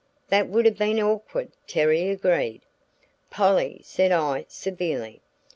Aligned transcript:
"That 0.29 0.47
would 0.47 0.65
have 0.65 0.79
been 0.79 0.99
awkward," 0.99 1.51
Terry 1.67 2.09
agreed. 2.09 2.63
"Polly," 3.29 3.81
said 3.83 4.11
I, 4.11 4.45
severely. 4.49 5.21